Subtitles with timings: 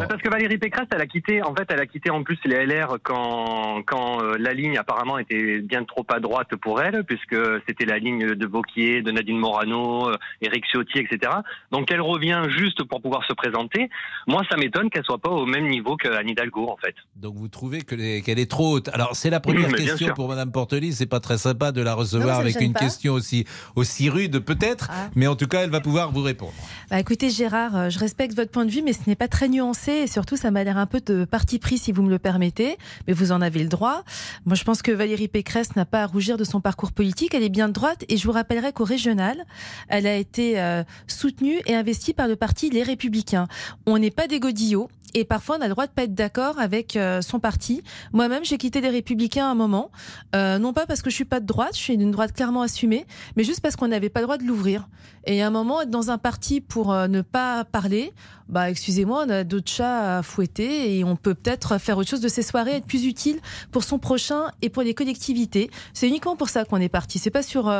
[0.00, 2.38] Bah, parce que Valérie Pécresse, elle a quitté, en fait, elle a quitté en plus
[2.44, 7.04] les LR quand, quand euh, la ligne apparemment était bien trop à droite pour elle,
[7.04, 11.32] puisque c'était la ligne de Vauquier, de Nadine Morano, euh, Éric Ciotti, etc.
[11.72, 13.88] Donc elle revient juste pour pouvoir se présenter.
[14.26, 16.94] Moi, ça m'étonne qu'elle soit pas au même niveau qu'Anne Hidalgo, en fait.
[17.16, 18.88] Donc vous trouvez qu'elle est trop haute.
[18.92, 20.92] Alors c'est la première question pour Madame Portely.
[20.92, 25.08] C'est pas très sympa de la recevoir avec une question aussi aussi rude, peut-être, ah.
[25.14, 26.54] mais en tout cas, elle va pouvoir vous répondre.
[26.90, 29.48] Bah, écoutez, Gérard, euh, je respecte votre point de vue, mais ce n'est pas très
[29.48, 32.18] nuancé et surtout, ça m'a l'air un peu de parti pris, si vous me le
[32.18, 32.76] permettez.
[33.06, 34.04] Mais vous en avez le droit.
[34.44, 37.34] Moi, je pense que Valérie Pécresse n'a pas à rougir de son parcours politique.
[37.34, 39.44] Elle est bien de droite et je vous rappellerai qu'au régional,
[39.88, 43.46] elle a été euh, soutenue et investie par le parti Les Républicains.
[43.86, 46.58] On n'est pas des godillots et parfois on a le droit de pas être d'accord
[46.58, 47.82] avec euh, son parti.
[48.12, 49.90] Moi-même, j'ai quitté les Républicains à un moment,
[50.34, 52.62] euh, non pas parce que je suis pas de droite, je suis d'une droite clairement
[52.62, 54.88] assumée, mais juste parce qu'on n'avait pas le droit de l'ouvrir.
[55.24, 58.12] Et à un moment, être dans un parti pour ne pas parler,
[58.48, 62.20] bah excusez-moi, on a d'autres chats à fouetter et on peut peut-être faire autre chose
[62.20, 63.40] de ces soirées, être plus utile
[63.72, 65.70] pour son prochain et pour les collectivités.
[65.94, 67.18] C'est uniquement pour ça qu'on est parti.
[67.18, 67.72] C'est pas sur,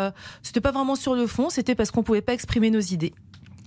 [0.43, 3.15] c'était pas vraiment sur le fond, c'était parce qu'on pouvait pas exprimer nos idées.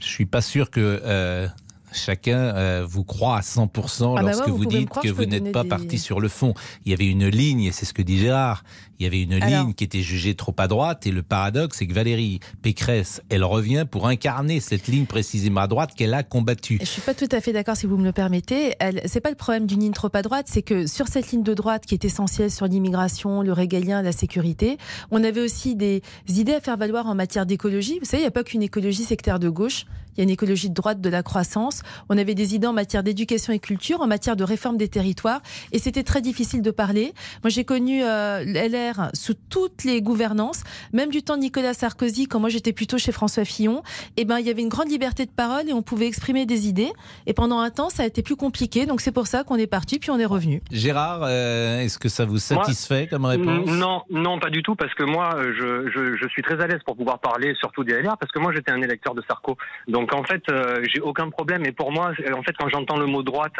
[0.01, 1.49] Je suis pas sûr que
[1.91, 5.63] chacun euh, vous croit à 100% ah bah lorsque vous, dites que vous n'êtes pas
[5.63, 6.53] parti sur le fond.
[6.85, 8.63] Il y avait une ligne, et c'est ce que dit Gérard,
[8.99, 11.87] il y avait une ligne qui était jugée trop à droite, et le paradoxe, c'est
[11.87, 16.79] que Valérie Pécresse, elle revient pour incarner cette ligne précisément à droite qu'elle a combattue.
[16.81, 18.73] Je suis pas tout à fait d'accord si vous me le permettez.
[19.05, 21.53] C'est pas le problème d'une ligne trop à droite, c'est que sur cette ligne de
[21.53, 24.77] droite qui est essentielle sur l'immigration, le régalien, la sécurité,
[25.11, 27.99] on avait aussi des idées à faire valoir en matière d'écologie.
[27.99, 29.85] Vous savez, il n'y a pas qu'une écologie sectaire de gauche
[30.19, 31.81] il y a une écologie de droite de la croissance.
[32.09, 35.41] On avait des idées en matière d'éducation et culture, en matière de réforme des territoires,
[35.71, 37.13] et c'était très difficile de parler.
[37.41, 42.27] Moi, j'ai connu euh, LR sous toutes les gouvernances, même du temps de Nicolas Sarkozy,
[42.27, 43.81] quand moi j'étais plutôt chez François Fillon.
[44.17, 46.45] Et eh ben, il y avait une grande liberté de parole et on pouvait exprimer
[46.45, 46.91] des idées.
[47.25, 48.85] Et pendant un temps, ça a été plus compliqué.
[48.85, 50.61] Donc c'est pour ça qu'on est parti, puis on est revenu.
[50.69, 53.69] Gérard, euh, est-ce que ça vous satisfait comme réponse?
[53.69, 56.81] Non, non, pas du tout, parce que moi, je, je, je suis très à l'aise
[56.85, 59.55] pour pouvoir parler, surtout des LR, parce que moi, j'étais un électeur de Sarko.
[59.87, 61.65] Donc donc en fait, euh, j'ai aucun problème.
[61.65, 63.53] Et pour moi, en fait, quand j'entends le mot droite,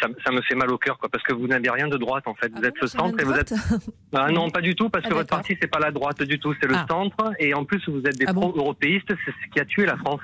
[0.00, 2.34] ça, me fait mal au cœur, quoi, parce que vous n'avez rien de droite, en
[2.34, 2.48] fait.
[2.48, 3.52] Vous ah êtes le centre et vous êtes.
[4.12, 6.40] Ah non, pas du tout, parce ah, que votre parti c'est pas la droite du
[6.40, 7.32] tout, c'est le centre.
[7.38, 10.22] Et en plus, vous êtes des pro-européistes, c'est ce qui a tué la France.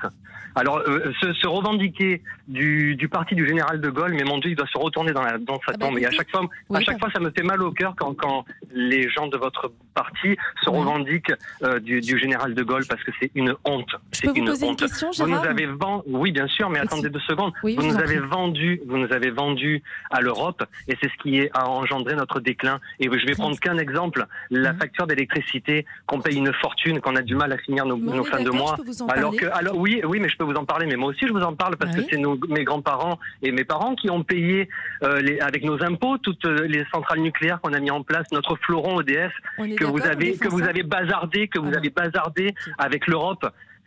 [0.57, 4.67] Alors, euh, se, revendiquer du, parti du général de Gaulle, mais mon Dieu, il doit
[4.67, 5.99] se retourner dans, la, dans sa bah, tombe.
[5.99, 8.47] et à chaque fois, à chaque fois, ça me fait mal au cœur quand, quand
[8.73, 11.33] les gens de votre parti se revendiquent
[11.63, 13.95] euh, du, général de Gaulle, parce que c'est une honte.
[14.13, 14.63] C'est une honte.
[14.63, 17.53] Une question, vous nous avez oui, bien sûr, mais attendez deux secondes.
[17.62, 21.69] vous, nous avez vendu, vous nous avez vendu à l'Europe, et c'est ce qui a
[21.69, 22.81] engendré notre déclin.
[23.00, 24.78] Et je vais prendre qu'un exemple la mhm.
[24.78, 28.50] facture d'électricité qu'on paye une fortune, qu'on a du mal à finir nos, fins de
[28.50, 28.77] mois.
[29.09, 31.33] Alors que, alors oui, oui, mais je peux vous en parler, mais moi aussi je
[31.33, 34.69] vous en parle parce que c'est mes grands-parents et mes parents qui ont payé
[35.03, 38.27] euh, les, avec nos impôts toutes euh, les centrales nucléaires qu'on a mis en place,
[38.33, 39.33] notre fleuron EDF
[39.77, 43.47] que vous avez que vous avez bazardé, que vous avez bazardé avec l'Europe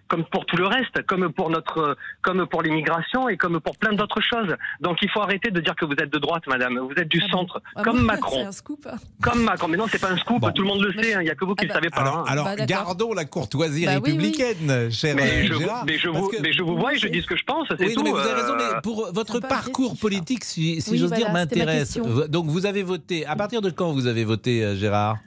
[0.09, 3.94] comme pour tout le reste, comme pour notre, comme pour l'immigration et comme pour plein
[3.94, 4.56] d'autres choses.
[4.81, 6.78] Donc il faut arrêter de dire que vous êtes de droite, madame.
[6.80, 8.47] Vous êtes du ah centre, ah comme Macron.
[8.47, 8.88] Un scoop.
[9.22, 9.68] Comme Macron.
[9.70, 10.42] Mais non, c'est pas un scoop.
[10.53, 11.14] Tout le monde le sait.
[11.14, 11.22] Hein.
[11.22, 12.02] Il n'y a que vous qui le ah bah, savez pas.
[12.02, 15.53] Alors, alors bah, gardons la courtoisie bah républicaine, cher mais je,
[15.86, 17.68] mais je, vous, mais je vous vois et je dis ce que je pense.
[17.70, 18.03] C'est tout.
[18.03, 18.56] Mais vous avez raison.
[18.58, 18.81] Mais euh.
[18.81, 22.00] pour votre parcours politique, si, si j'ose dire, m'intéresse.
[22.30, 23.26] Donc vous avez voté.
[23.26, 25.18] À partir de quand vous avez voté, euh, Gérard?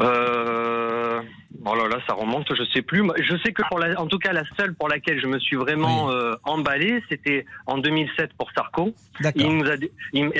[0.00, 0.87] Euh,
[1.64, 3.02] Oh là là, ça remonte, je sais plus.
[3.20, 5.56] Je sais que pour la, en tout cas la seule pour laquelle je me suis
[5.56, 8.94] vraiment euh, emballé, c'était en 2007 pour Sarko.
[9.34, 9.76] Il nous a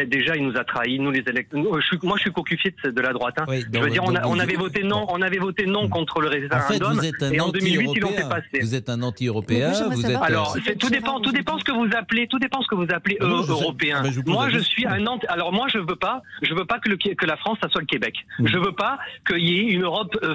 [0.05, 1.61] déjà il nous a trahi, nous les électeurs.
[1.61, 3.37] Moi je suis cocufié de, la droite.
[3.39, 3.47] Hein.
[3.49, 6.61] je veux dire, on, on avait voté non, on avait voté non contre le référendum.
[6.61, 8.61] En fait, vous êtes un et en 2008 ils l'ont fait passer.
[8.61, 9.73] Vous êtes un anti-européen.
[9.91, 10.17] Vous êtes.
[10.23, 13.17] Alors tout dépend, tout dépend ce que vous appelez, tout dépend ce que vous appelez
[13.21, 14.03] européen.
[14.27, 15.27] moi je suis un anti.
[15.29, 17.81] Alors moi je veux pas, je veux pas que, le, que la France ça soit
[17.81, 18.15] le Québec.
[18.39, 18.47] Hmm.
[18.47, 20.35] Je veux pas qu'il y ait une Europe euh,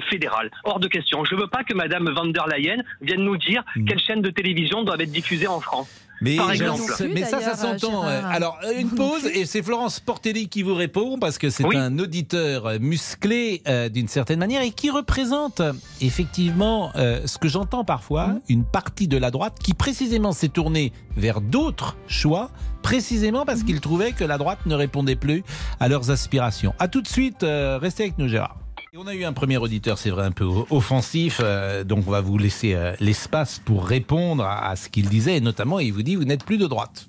[0.64, 1.24] fédérale de question.
[1.24, 3.84] Je veux pas que Madame van der Leyen vienne nous dire hmm.
[3.84, 5.88] quelles chaînes de télévision doivent être diffusées en France.
[6.20, 6.80] Mais, Par exemple.
[7.12, 8.02] mais ça, ça s'entend.
[8.02, 12.80] Alors, une pause, et c'est Florence Portelli qui vous répond, parce que c'est un auditeur
[12.80, 15.60] musclé euh, d'une certaine manière et qui représente
[16.00, 18.40] effectivement euh, ce que j'entends parfois, hmm.
[18.48, 22.50] une partie de la droite qui précisément s'est tournée vers d'autres choix,
[22.82, 23.66] précisément parce hmm.
[23.66, 25.42] qu'il trouvait que la droite ne répondait plus
[25.80, 26.74] à leurs aspirations.
[26.78, 28.63] A tout de suite, euh, restez avec nous, Gérard
[28.96, 32.20] on a eu un premier auditeur, c'est vrai, un peu offensif, euh, donc on va
[32.20, 36.14] vous laisser euh, l'espace pour répondre à, ce qu'il disait, et notamment il vous dit
[36.14, 37.08] vous n'êtes plus de droite.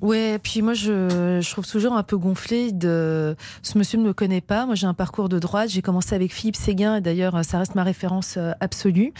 [0.00, 4.12] Ouais, puis moi je, je, trouve toujours un peu gonflé de ce monsieur ne me
[4.12, 4.66] connaît pas.
[4.66, 7.74] Moi j'ai un parcours de droite, j'ai commencé avec Philippe Séguin et d'ailleurs ça reste
[7.74, 9.14] ma référence euh, absolue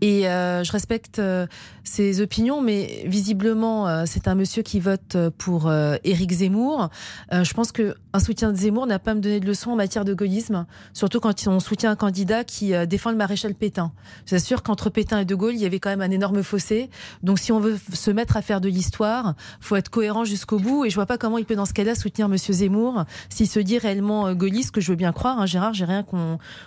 [0.00, 1.46] et euh, je respecte euh,
[1.84, 6.88] ses opinions mais visiblement c'est un monsieur qui vote pour Éric Zemmour.
[7.30, 9.76] je pense que un soutien de Zemmour n'a pas à me donner de leçons en
[9.76, 13.92] matière de gaullisme, surtout quand on soutient un candidat qui défend le maréchal Pétain.
[14.24, 16.88] J'assure qu'entre Pétain et De Gaulle, il y avait quand même un énorme fossé.
[17.22, 20.84] Donc si on veut se mettre à faire de l'histoire, faut être cohérent jusqu'au bout.
[20.84, 23.60] Et je vois pas comment il peut dans ce cas-là soutenir Monsieur Zemmour s'il se
[23.60, 25.38] dit réellement euh, gaulliste, que je veux bien croire.
[25.38, 26.04] Hein, Gérard, j'ai rien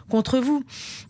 [0.10, 0.64] contre vous.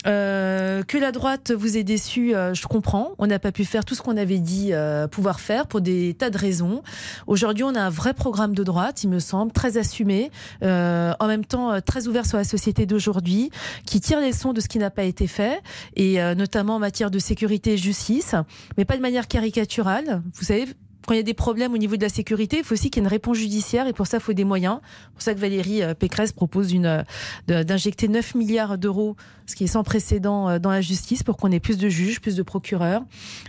[0.05, 3.11] Euh, que la droite vous ait déçu, euh, je comprends.
[3.17, 4.71] On n'a pas pu faire tout ce qu'on avait dit
[5.11, 6.81] pouvoir faire pour des tas de raisons.
[7.27, 11.45] Aujourd'hui, on a un vrai programme de droite, il me semble, très assumé, en même
[11.45, 13.51] temps très ouvert sur la société d'aujourd'hui,
[13.85, 15.61] qui tire les leçons de ce qui n'a pas été fait,
[15.95, 18.35] et notamment en matière de sécurité et justice,
[18.77, 20.21] mais pas de manière caricaturale.
[20.33, 20.67] Vous savez,
[21.07, 23.01] quand il y a des problèmes au niveau de la sécurité, il faut aussi qu'il
[23.01, 24.79] y ait une réponse judiciaire et pour ça, il faut des moyens.
[24.83, 27.05] C'est pour ça que Valérie euh, Pécresse propose une,
[27.47, 29.15] d'injecter 9 milliards d'euros,
[29.45, 32.19] ce qui est sans précédent euh, dans la justice, pour qu'on ait plus de juges,
[32.19, 33.03] plus de procureurs,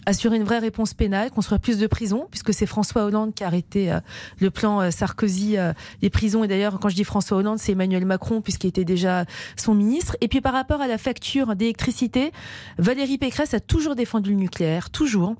[0.06, 3.48] assurer une vraie réponse pénale, construire plus de prisons, puisque c'est François Hollande qui a
[3.48, 3.98] arrêté euh,
[4.38, 5.56] le plan Sarkozy
[6.00, 6.44] des prisons.
[6.44, 9.24] Et d'ailleurs, quand je dis François Hollande, c'est Emmanuel Macron, puisqu'il était déjà
[9.56, 10.16] son ministre.
[10.20, 12.30] Et puis par rapport à la facture d'électricité,
[12.78, 15.34] Valérie Pécresse a toujours défendu le nucléaire, toujours.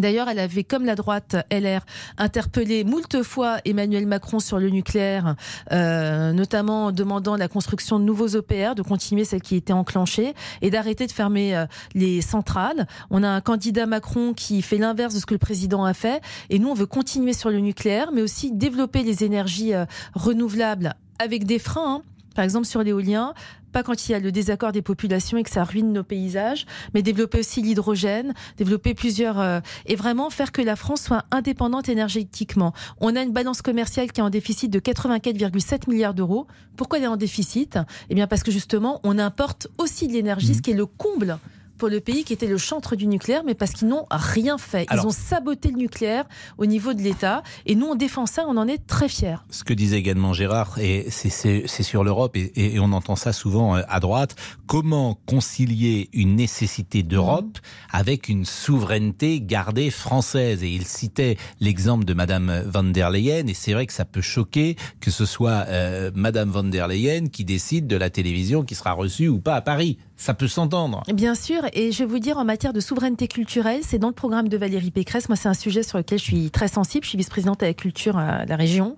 [0.00, 1.80] D'ailleurs, elle avait, comme la droite LR,
[2.18, 5.36] interpellé moult fois Emmanuel Macron sur le nucléaire,
[5.72, 10.34] euh, notamment en demandant la construction de nouveaux OPR, de continuer celle qui était enclenchée
[10.62, 12.86] et d'arrêter de fermer euh, les centrales.
[13.10, 16.22] On a un candidat Macron qui fait l'inverse de ce que le président a fait.
[16.50, 19.84] Et nous, on veut continuer sur le nucléaire, mais aussi développer les énergies euh,
[20.14, 21.96] renouvelables avec des freins.
[21.96, 22.02] Hein.
[22.34, 23.32] Par exemple, sur l'éolien,
[23.76, 26.64] pas quand il y a le désaccord des populations et que ça ruine nos paysages,
[26.94, 31.90] mais développer aussi l'hydrogène, développer plusieurs euh, et vraiment faire que la France soit indépendante
[31.90, 32.72] énergétiquement.
[33.02, 36.46] On a une balance commerciale qui est en déficit de 84,7 milliards d'euros.
[36.78, 37.78] Pourquoi elle est en déficit?
[38.08, 40.62] Eh bien parce que justement, on importe aussi de l'énergie, ce mmh.
[40.62, 41.38] qui est le comble
[41.78, 44.86] pour le pays qui était le chantre du nucléaire, mais parce qu'ils n'ont rien fait.
[44.92, 46.24] Ils ont saboté le nucléaire
[46.58, 47.42] au niveau de l'État.
[47.66, 49.36] Et nous, on défend ça, on en est très fiers.
[49.50, 53.82] Ce que disait également Gérard, et c'est sur l'Europe, et, on entend ça souvent euh,
[53.88, 54.36] à droite,
[54.66, 57.96] comment concilier une nécessité d'Europe mmh.
[57.96, 60.62] avec une souveraineté gardée française?
[60.62, 64.20] Et il citait l'exemple de Madame van der Leyen, et c'est vrai que ça peut
[64.20, 68.74] choquer que ce soit euh, Madame van der Leyen qui décide de la télévision qui
[68.74, 69.98] sera reçue ou pas à Paris.
[70.16, 71.02] Ça peut s'entendre.
[71.12, 74.14] Bien sûr, et je vais vous dire, en matière de souveraineté culturelle, c'est dans le
[74.14, 75.28] programme de Valérie Pécresse.
[75.28, 77.04] Moi, c'est un sujet sur lequel je suis très sensible.
[77.04, 78.96] Je suis vice-présidente à la culture à la région.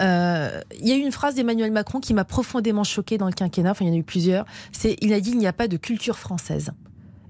[0.00, 3.32] Euh, il y a eu une phrase d'Emmanuel Macron qui m'a profondément choquée dans le
[3.32, 3.74] quinquennat.
[3.80, 4.44] Il y en a eu plusieurs.
[4.72, 6.72] C'est, il a dit, il n'y a pas de culture française.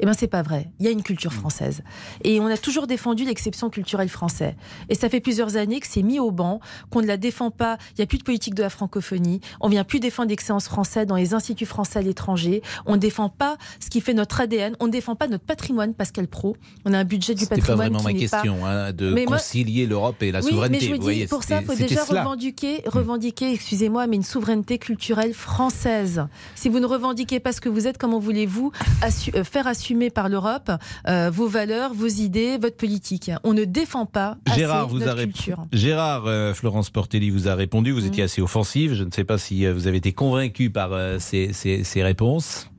[0.00, 0.70] Eh bien, c'est pas vrai.
[0.80, 1.34] Il y a une culture mm.
[1.34, 1.82] française.
[2.24, 4.54] Et on a toujours défendu l'exception culturelle française.
[4.88, 6.60] Et ça fait plusieurs années que c'est mis au banc,
[6.90, 7.78] qu'on ne la défend pas.
[7.90, 9.40] Il n'y a plus de politique de la francophonie.
[9.60, 12.62] On vient plus défendre l'excellence française dans les instituts français à l'étranger.
[12.86, 14.76] On ne défend pas ce qui fait notre ADN.
[14.80, 16.56] On ne défend pas notre patrimoine, Pascal Pro.
[16.84, 17.78] On a un budget du patrimoine.
[17.78, 20.88] pas vraiment ma question, hein, de concilier l'Europe et la souveraineté.
[20.90, 24.78] Mais je vous dis, pour ça, il faut déjà revendiquer, revendiquer, excusez-moi, mais une souveraineté
[24.78, 26.26] culturelle française.
[26.54, 28.72] Si vous ne revendiquez pas ce que vous êtes, comment voulez-vous
[29.04, 29.81] euh, faire assurer
[30.14, 30.70] par l'Europe
[31.08, 33.30] euh, vos valeurs, vos idées, votre politique.
[33.44, 35.64] On ne défend pas Gérard vous notre culture.
[35.72, 37.90] Gérard euh, Florence Portelli vous a répondu.
[37.92, 38.26] Vous étiez mm.
[38.26, 38.94] assez offensive.
[38.94, 40.90] Je ne sais pas si euh, vous avez été convaincu par
[41.20, 42.70] ces, ces, réponses.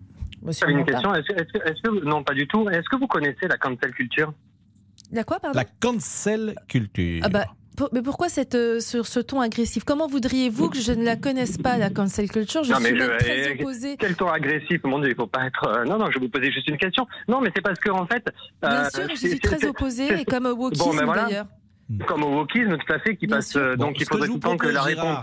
[0.44, 1.13] une question.
[1.13, 2.69] Est-ce, que, non, pas du tout.
[2.69, 4.33] Est-ce que vous connaissez la cancel culture?
[5.11, 5.57] La quoi, pardon?
[5.57, 7.21] La cancel culture.
[7.23, 7.45] Ah bah,
[7.91, 9.83] mais pourquoi cette, euh, sur ce ton agressif?
[9.83, 12.63] Comment voudriez-vous que je ne la connaisse pas, la cancel culture?
[12.63, 13.95] Je suis très eh, opposée.
[13.99, 15.68] Quel ton agressif Mon Dieu, il faut pas être.
[15.68, 17.07] Euh, non, non, je vais vous poser juste une question.
[17.27, 18.25] Non, mais c'est parce que, en fait.
[18.61, 21.47] Bien euh, sûr, je suis très opposée, et comme wokisme ben d'ailleurs.
[22.07, 23.56] Comme au wokisme, tout à fait, qui passe.
[23.56, 25.18] Euh, donc il faudrait tout le temps que la réponse.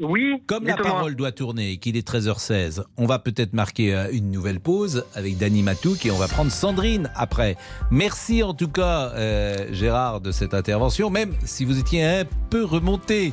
[0.00, 0.42] Oui.
[0.46, 4.30] Comme la parole doit tourner et qu'il est 13h16, on va peut-être marquer euh, une
[4.30, 7.56] nouvelle pause avec Dany Matouk et on va prendre Sandrine après.
[7.90, 12.64] Merci en tout cas, euh, Gérard, de cette intervention, même si vous étiez un peu
[12.64, 13.32] remonté.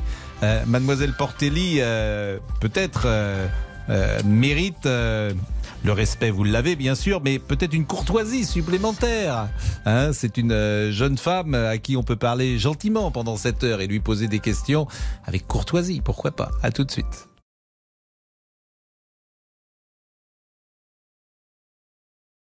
[0.66, 1.80] Mademoiselle Portelli,
[2.60, 3.08] peut-être
[4.26, 4.86] mérite
[5.84, 9.48] le respect, vous l'avez bien sûr, mais peut-être une courtoisie supplémentaire.
[9.84, 13.80] Hein c'est une euh, jeune femme à qui on peut parler gentiment pendant cette heure
[13.80, 14.86] et lui poser des questions
[15.24, 16.50] avec courtoisie, pourquoi pas?
[16.62, 17.28] À tout de suite.